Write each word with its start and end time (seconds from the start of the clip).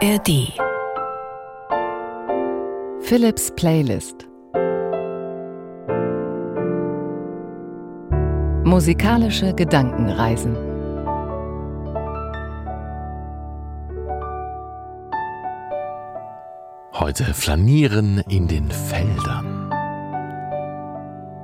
ARD 0.00 0.52
Philips 3.00 3.50
Playlist. 3.56 4.28
Musikalische 8.64 9.52
Gedankenreisen. 9.54 10.54
Heute 16.92 17.34
flanieren 17.34 18.22
in 18.28 18.46
den 18.46 18.70
Feldern. 18.70 19.57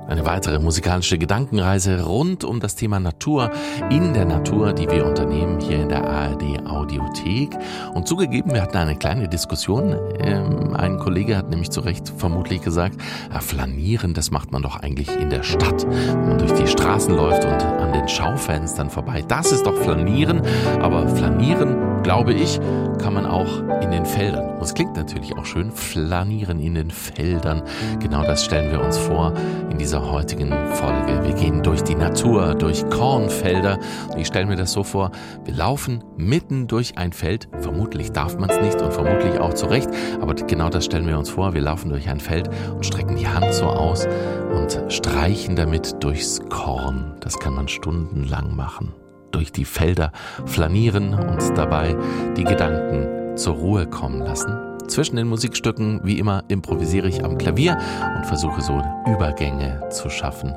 Eine 0.07 0.25
weitere 0.25 0.59
musikalische 0.59 1.17
Gedankenreise 1.17 2.03
rund 2.03 2.43
um 2.43 2.59
das 2.59 2.75
Thema 2.75 2.99
Natur 2.99 3.49
in 3.89 4.13
der 4.13 4.25
Natur, 4.25 4.73
die 4.73 4.89
wir 4.89 5.05
unternehmen 5.05 5.59
hier 5.59 5.81
in 5.81 5.89
der 5.89 6.07
ARD 6.07 6.65
Audiothek. 6.67 7.57
Und 7.93 8.07
zugegeben, 8.07 8.53
wir 8.53 8.61
hatten 8.61 8.77
eine 8.77 8.95
kleine 8.95 9.27
Diskussion. 9.27 9.95
Ähm, 10.19 10.75
ein 10.75 10.99
Kollege 10.99 11.35
hat 11.35 11.49
nämlich 11.49 11.71
zu 11.71 11.81
Recht 11.81 12.13
vermutlich 12.17 12.61
gesagt, 12.61 13.01
ja, 13.33 13.39
flanieren, 13.39 14.13
das 14.13 14.29
macht 14.29 14.51
man 14.51 14.61
doch 14.61 14.79
eigentlich 14.79 15.09
in 15.19 15.29
der 15.29 15.43
Stadt. 15.43 15.85
Wenn 15.87 16.29
man 16.29 16.37
durch 16.37 16.53
die 16.53 16.67
Straßen 16.67 17.15
läuft 17.15 17.45
und 17.45 17.63
an 17.63 17.93
den 17.93 18.07
Schaufenstern 18.07 18.89
vorbei. 18.89 19.23
Das 19.27 19.51
ist 19.51 19.65
doch 19.65 19.75
flanieren. 19.75 20.41
Aber 20.81 21.07
flanieren, 21.07 21.94
glaube 22.05 22.33
ich, 22.33 22.59
kann 22.99 23.15
man 23.15 23.25
auch 23.25 23.61
in 23.81 23.89
den 23.89 24.05
Feldern. 24.05 24.51
Und 24.51 24.61
es 24.61 24.75
klingt 24.75 24.95
natürlich 24.95 25.35
auch 25.35 25.45
schön, 25.45 25.71
flanieren 25.71 26.59
in 26.59 26.75
den 26.75 26.91
Feldern. 26.91 27.63
Genau 27.99 28.21
das 28.21 28.45
stellen 28.45 28.71
wir 28.71 28.79
uns 28.79 28.99
vor 28.99 29.33
in 29.71 29.79
dieser 29.79 30.11
heutigen 30.11 30.51
Folge. 30.75 31.23
Wir 31.23 31.33
gehen 31.33 31.63
durch 31.63 31.81
die 31.81 31.95
Natur, 31.95 32.53
durch 32.53 32.87
Kornfelder. 32.91 33.79
Und 34.11 34.19
ich 34.19 34.27
stelle 34.27 34.45
mir 34.45 34.55
das 34.55 34.71
so 34.71 34.83
vor, 34.83 35.09
wir 35.45 35.55
laufen 35.55 36.03
mitten 36.15 36.67
durch 36.67 36.95
ein 36.99 37.11
Feld. 37.11 37.49
Vermutlich 37.59 38.11
darf 38.11 38.37
man 38.37 38.51
es 38.51 38.61
nicht 38.61 38.79
und 38.83 38.93
vermutlich 38.93 39.39
auch 39.39 39.55
zu 39.55 39.65
Recht. 39.65 39.89
Aber 40.21 40.35
genau 40.35 40.69
das 40.69 40.85
stellen 40.85 41.07
wir 41.07 41.17
uns 41.17 41.31
vor. 41.31 41.55
Wir 41.55 41.61
laufen 41.61 41.89
durch 41.89 42.07
ein 42.07 42.19
Feld 42.19 42.51
und 42.71 42.85
strecken 42.85 43.15
die 43.15 43.27
Hand 43.27 43.51
so 43.51 43.65
aus 43.65 44.07
und 44.53 44.93
streichen 44.93 45.55
damit 45.55 46.03
durchs 46.03 46.39
Korn. 46.49 47.15
Das 47.21 47.39
kann 47.39 47.55
man 47.55 47.67
stundenlang 47.67 48.55
machen. 48.55 48.93
Durch 49.35 49.51
die 49.51 49.65
Felder 49.65 50.13
flanieren 50.45 51.13
und 51.13 51.57
dabei 51.57 51.93
die 52.37 52.45
Gedanken 52.45 53.35
zur 53.35 53.55
Ruhe 53.55 53.85
kommen 53.85 54.21
lassen. 54.21 54.57
Zwischen 54.87 55.17
den 55.17 55.27
Musikstücken, 55.27 55.99
wie 56.05 56.19
immer, 56.19 56.45
improvisiere 56.47 57.09
ich 57.09 57.21
am 57.21 57.37
Klavier 57.37 57.77
und 58.15 58.25
versuche 58.25 58.61
so 58.61 58.81
Übergänge 59.05 59.89
zu 59.89 60.09
schaffen 60.09 60.53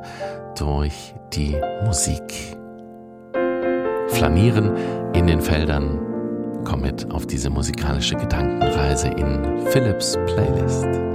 durch 0.56 1.12
die 1.32 1.56
Musik. 1.84 2.56
Flanieren 4.10 4.70
in 5.12 5.26
den 5.26 5.40
Feldern. 5.40 5.98
Komm 6.64 6.82
mit 6.82 7.10
auf 7.10 7.26
diese 7.26 7.50
musikalische 7.50 8.14
Gedankenreise 8.14 9.08
in 9.08 9.58
Philips 9.72 10.16
Playlist. 10.26 11.07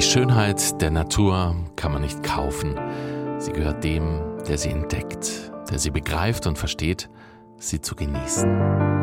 Die 0.00 0.06
Schönheit 0.06 0.80
der 0.80 0.90
Natur 0.90 1.54
kann 1.76 1.92
man 1.92 2.00
nicht 2.00 2.22
kaufen. 2.22 2.74
Sie 3.36 3.52
gehört 3.52 3.84
dem, 3.84 4.18
der 4.48 4.56
sie 4.56 4.70
entdeckt, 4.70 5.52
der 5.70 5.78
sie 5.78 5.90
begreift 5.90 6.46
und 6.46 6.56
versteht, 6.56 7.10
sie 7.58 7.82
zu 7.82 7.94
genießen. 7.94 8.99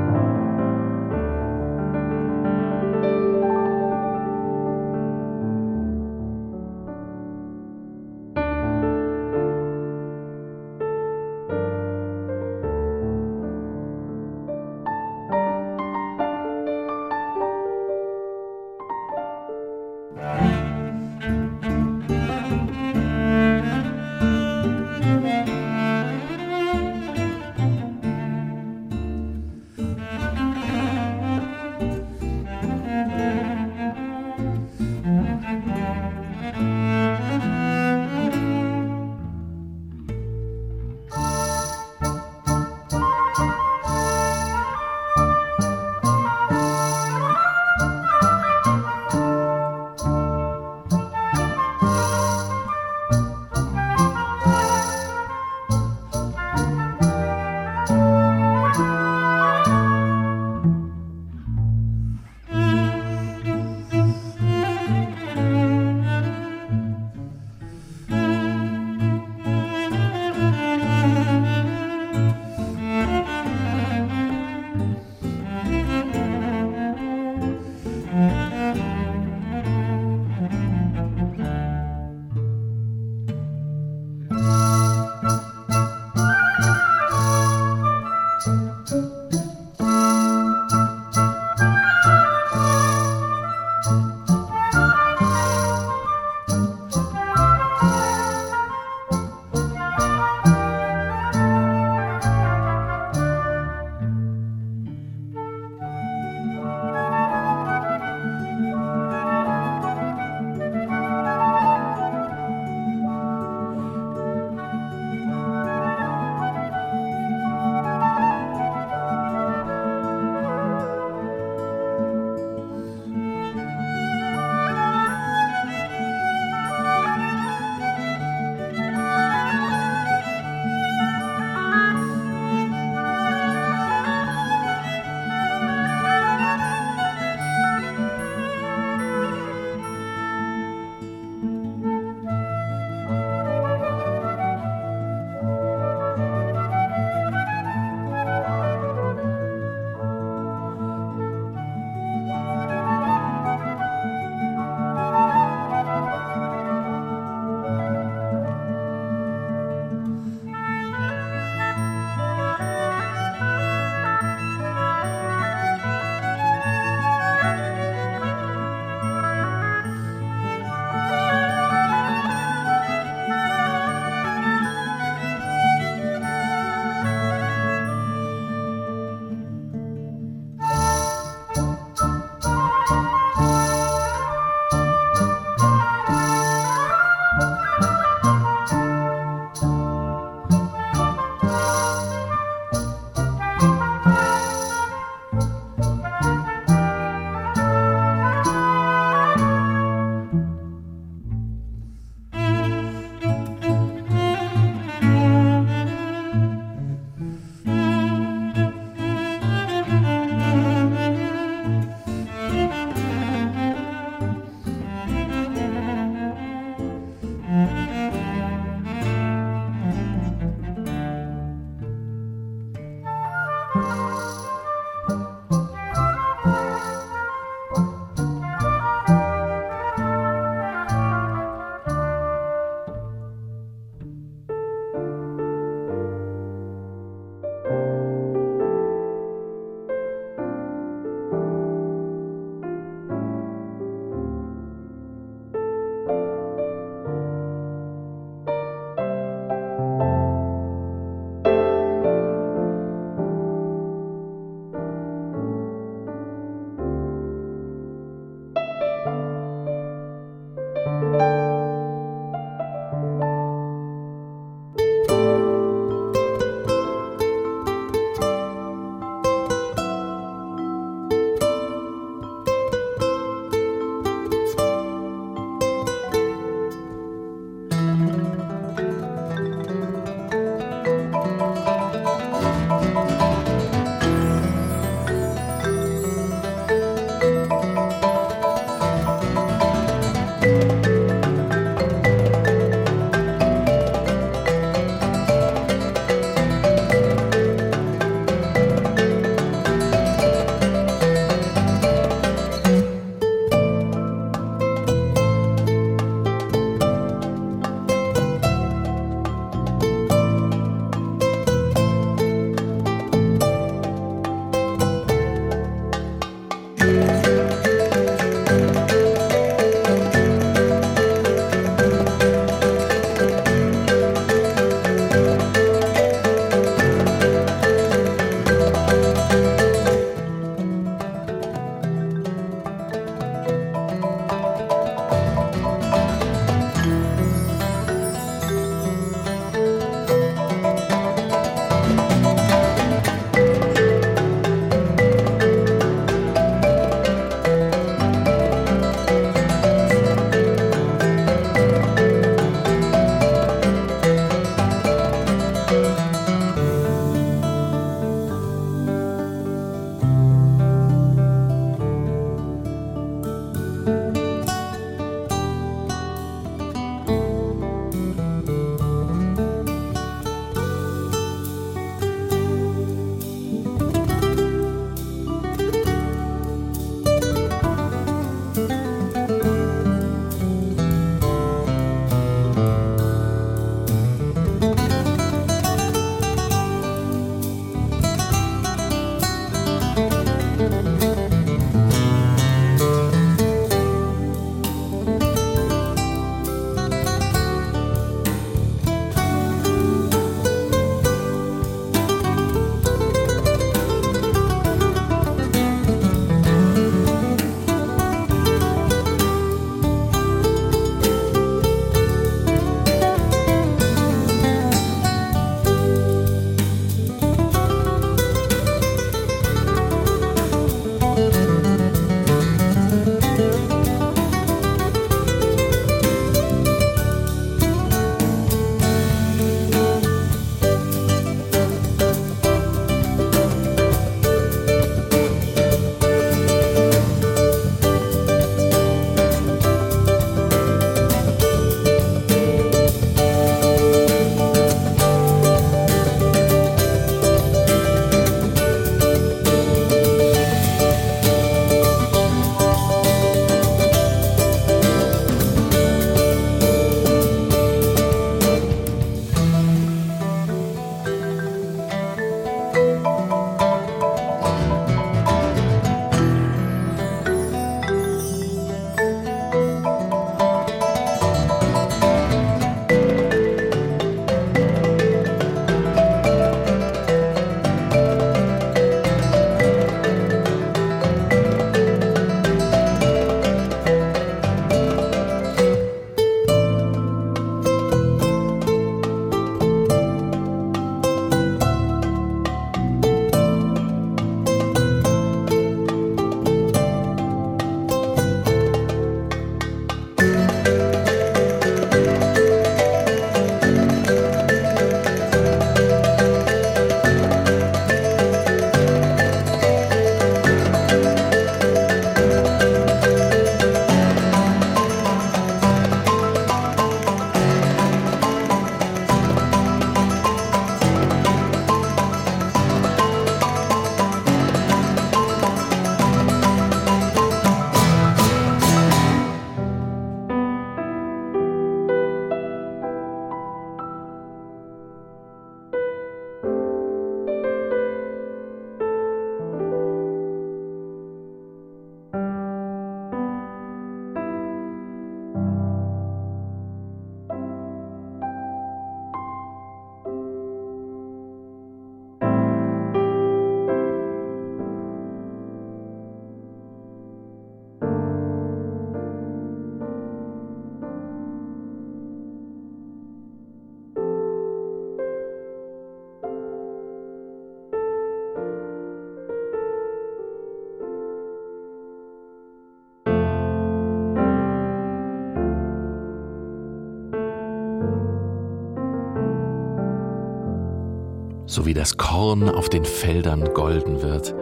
So 581.57 581.65
wie 581.65 581.73
das 581.73 581.97
Korn 581.97 582.49
auf 582.49 582.69
den 582.69 582.85
Feldern 582.85 583.51
golden 583.55 584.03
wird, 584.03 584.35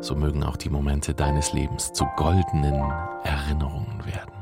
so 0.00 0.14
mögen 0.14 0.42
auch 0.42 0.56
die 0.56 0.70
Momente 0.70 1.12
deines 1.12 1.52
Lebens 1.52 1.92
zu 1.92 2.06
goldenen 2.16 2.82
Erinnerungen 3.22 4.02
werden. 4.06 4.33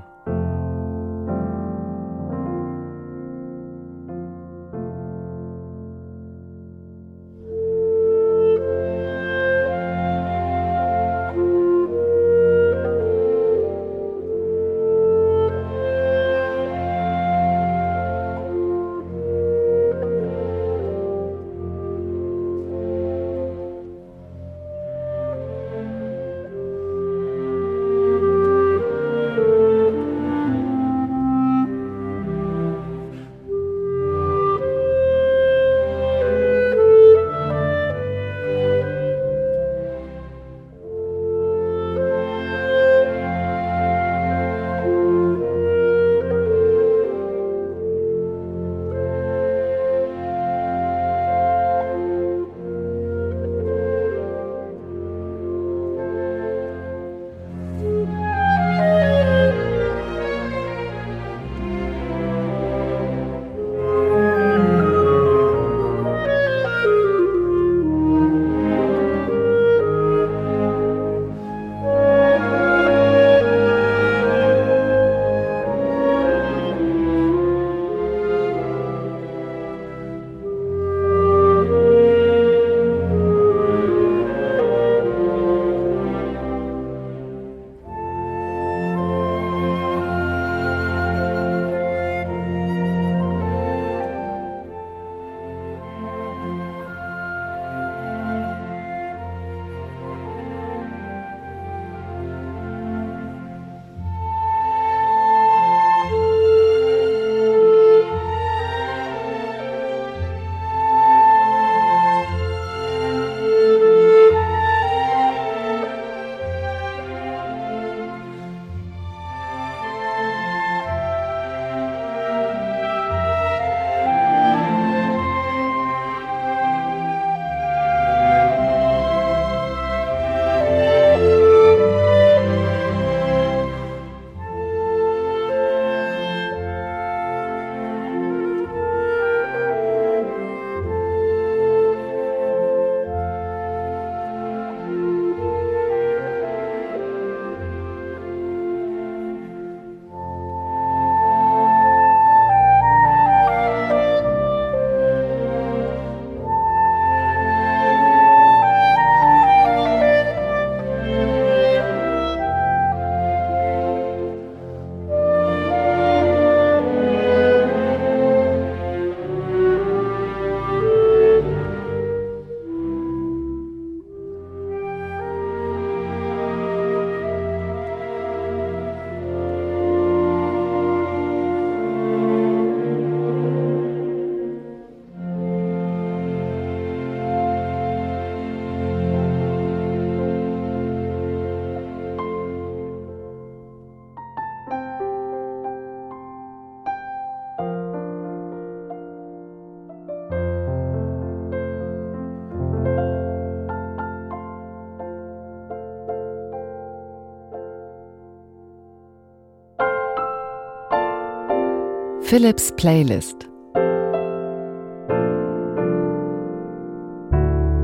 Philips 212.32 212.72
Playlist 212.72 213.46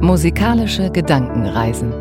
Musikalische 0.01 0.91
Gedankenreisen 0.91 1.93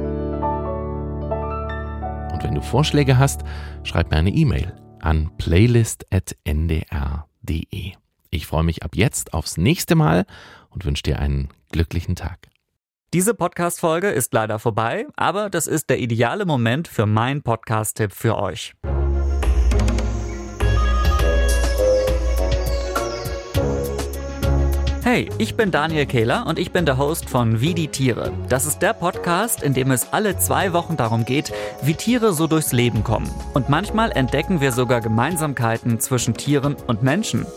Und 2.31 2.41
wenn 2.41 2.55
du 2.55 2.61
Vorschläge 2.61 3.17
hast, 3.17 3.41
schreib 3.83 4.11
mir 4.11 4.17
eine 4.19 4.29
E-Mail 4.29 4.73
an 5.01 5.29
playlist.ndr.de. 5.37 7.91
Ich 8.29 8.47
freue 8.47 8.63
mich 8.63 8.83
ab 8.83 8.91
jetzt 8.95 9.33
aufs 9.33 9.57
nächste 9.57 9.95
Mal 9.95 10.25
und 10.69 10.85
wünsche 10.85 11.03
dir 11.03 11.19
einen 11.19 11.49
glücklichen 11.73 12.15
Tag. 12.15 12.47
Diese 13.13 13.33
Podcast-Folge 13.33 14.07
ist 14.07 14.33
leider 14.33 14.57
vorbei, 14.57 15.05
aber 15.17 15.49
das 15.49 15.67
ist 15.67 15.89
der 15.89 15.99
ideale 15.99 16.45
Moment 16.45 16.87
für 16.87 17.07
meinen 17.07 17.41
Podcast-Tipp 17.41 18.13
für 18.13 18.37
euch. 18.37 18.73
Hey, 25.17 25.29
ich 25.39 25.55
bin 25.55 25.71
Daniel 25.71 26.05
Kehler 26.05 26.45
und 26.45 26.59
ich 26.59 26.71
bin 26.71 26.85
der 26.85 26.99
Host 26.99 27.27
von 27.27 27.59
Wie 27.59 27.73
die 27.73 27.87
Tiere. 27.87 28.31
Das 28.49 28.67
ist 28.67 28.83
der 28.83 28.93
Podcast, 28.93 29.63
in 29.63 29.73
dem 29.73 29.89
es 29.89 30.13
alle 30.13 30.37
zwei 30.37 30.73
Wochen 30.73 30.95
darum 30.95 31.25
geht, 31.25 31.51
wie 31.81 31.95
Tiere 31.95 32.33
so 32.33 32.45
durchs 32.45 32.71
Leben 32.71 33.03
kommen. 33.03 33.27
Und 33.55 33.67
manchmal 33.67 34.11
entdecken 34.11 34.61
wir 34.61 34.71
sogar 34.71 35.01
Gemeinsamkeiten 35.01 35.99
zwischen 35.99 36.35
Tieren 36.35 36.75
und 36.85 37.01
Menschen. 37.01 37.47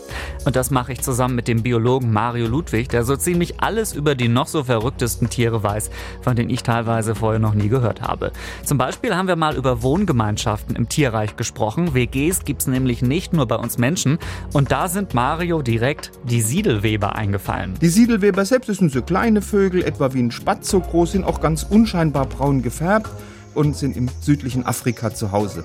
Und 0.43 0.55
das 0.55 0.71
mache 0.71 0.93
ich 0.93 1.01
zusammen 1.01 1.35
mit 1.35 1.47
dem 1.47 1.61
Biologen 1.61 2.11
Mario 2.11 2.47
Ludwig, 2.47 2.89
der 2.89 3.03
so 3.03 3.15
ziemlich 3.15 3.61
alles 3.61 3.93
über 3.93 4.15
die 4.15 4.27
noch 4.27 4.47
so 4.47 4.63
verrücktesten 4.63 5.29
Tiere 5.29 5.61
weiß, 5.61 5.91
von 6.21 6.35
denen 6.35 6.49
ich 6.49 6.63
teilweise 6.63 7.13
vorher 7.13 7.39
noch 7.39 7.53
nie 7.53 7.69
gehört 7.69 8.01
habe. 8.01 8.31
Zum 8.63 8.79
Beispiel 8.79 9.15
haben 9.15 9.27
wir 9.27 9.35
mal 9.35 9.55
über 9.55 9.83
Wohngemeinschaften 9.83 10.75
im 10.75 10.89
Tierreich 10.89 11.35
gesprochen. 11.35 11.93
WGs 11.93 12.43
gibt 12.43 12.61
es 12.61 12.67
nämlich 12.67 13.03
nicht 13.03 13.33
nur 13.33 13.45
bei 13.45 13.57
uns 13.57 13.77
Menschen. 13.77 14.17
Und 14.51 14.71
da 14.71 14.87
sind 14.87 15.13
Mario 15.13 15.61
direkt 15.61 16.09
die 16.23 16.41
Siedelweber 16.41 17.15
eingefallen 17.15 17.50
gefallen. 17.51 17.73
Die 17.81 17.89
Siedelweber 17.89 18.45
selbst 18.45 18.73
sind 18.73 18.91
so 18.91 19.01
kleine 19.01 19.41
Vögel, 19.41 19.83
etwa 19.83 20.13
wie 20.13 20.21
ein 20.21 20.31
Spatz 20.31 20.69
so 20.69 20.79
groß, 20.79 21.13
sind 21.13 21.23
auch 21.23 21.41
ganz 21.41 21.63
unscheinbar 21.63 22.25
braun 22.25 22.61
gefärbt 22.61 23.09
und 23.53 23.75
sind 23.75 23.97
im 23.97 24.09
südlichen 24.21 24.65
Afrika 24.65 25.13
zu 25.13 25.31
Hause. 25.31 25.63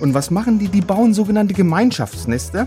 Und 0.00 0.14
was 0.14 0.30
machen 0.30 0.58
die? 0.58 0.68
Die 0.68 0.80
bauen 0.80 1.14
sogenannte 1.14 1.54
Gemeinschaftsnester. 1.54 2.66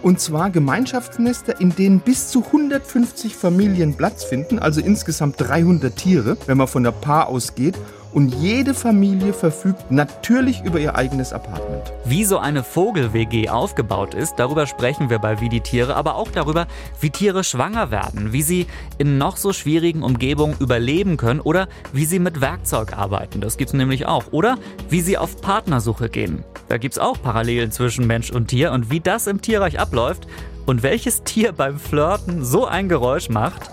Und 0.00 0.20
zwar 0.20 0.50
Gemeinschaftsnester, 0.50 1.60
in 1.60 1.74
denen 1.74 1.98
bis 1.98 2.28
zu 2.28 2.44
150 2.44 3.34
Familien 3.34 3.94
Platz 3.94 4.22
finden, 4.22 4.60
also 4.60 4.80
insgesamt 4.80 5.40
300 5.40 5.94
Tiere, 5.94 6.36
wenn 6.46 6.56
man 6.56 6.68
von 6.68 6.84
der 6.84 6.92
Paar 6.92 7.26
ausgeht 7.26 7.76
und 8.12 8.34
jede 8.34 8.74
Familie 8.74 9.32
verfügt 9.32 9.90
natürlich 9.90 10.62
über 10.64 10.78
ihr 10.80 10.96
eigenes 10.96 11.32
Apartment. 11.32 11.92
Wie 12.04 12.24
so 12.24 12.38
eine 12.38 12.62
Vogel-WG 12.62 13.48
aufgebaut 13.48 14.14
ist, 14.14 14.36
darüber 14.36 14.66
sprechen 14.66 15.10
wir 15.10 15.18
bei 15.18 15.40
Wie 15.40 15.48
die 15.48 15.60
Tiere, 15.60 15.96
aber 15.96 16.16
auch 16.16 16.30
darüber, 16.30 16.66
wie 17.00 17.10
Tiere 17.10 17.44
schwanger 17.44 17.90
werden, 17.90 18.32
wie 18.32 18.42
sie 18.42 18.66
in 18.98 19.18
noch 19.18 19.36
so 19.36 19.52
schwierigen 19.52 20.02
Umgebungen 20.02 20.56
überleben 20.58 21.16
können 21.16 21.40
oder 21.40 21.68
wie 21.92 22.04
sie 22.04 22.18
mit 22.18 22.40
Werkzeug 22.40 22.96
arbeiten. 22.96 23.40
Das 23.40 23.56
gibt's 23.56 23.74
nämlich 23.74 24.06
auch. 24.06 24.32
Oder 24.32 24.58
wie 24.88 25.00
sie 25.00 25.18
auf 25.18 25.40
Partnersuche 25.40 26.08
gehen. 26.08 26.44
Da 26.68 26.78
gibt's 26.78 26.98
auch 26.98 27.20
Parallelen 27.20 27.72
zwischen 27.72 28.06
Mensch 28.06 28.30
und 28.30 28.48
Tier 28.48 28.72
und 28.72 28.90
wie 28.90 29.00
das 29.00 29.26
im 29.26 29.40
Tierreich 29.40 29.78
abläuft 29.78 30.26
und 30.66 30.82
welches 30.82 31.22
Tier 31.22 31.52
beim 31.52 31.78
Flirten 31.78 32.44
so 32.44 32.66
ein 32.66 32.88
Geräusch 32.88 33.28
macht. 33.28 33.70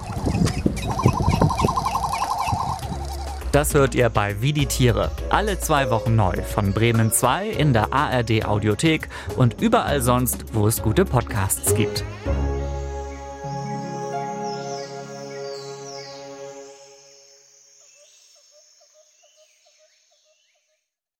Das 3.55 3.73
hört 3.73 3.95
ihr 3.95 4.09
bei 4.09 4.41
Wie 4.41 4.51
die 4.51 4.65
Tiere. 4.65 5.11
Alle 5.29 5.57
zwei 5.57 5.89
Wochen 5.89 6.17
neu 6.17 6.41
von 6.41 6.73
Bremen 6.73 7.13
2 7.13 7.51
in 7.51 7.71
der 7.71 7.93
ARD 7.93 8.43
Audiothek 8.43 9.07
und 9.37 9.61
überall 9.61 10.01
sonst, 10.01 10.53
wo 10.53 10.67
es 10.67 10.81
gute 10.81 11.05
Podcasts 11.05 11.73
gibt. 11.73 12.03